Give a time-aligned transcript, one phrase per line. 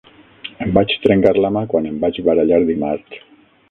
[0.65, 3.27] Em vaig trencar la mà quan em vaig barallar dimarts.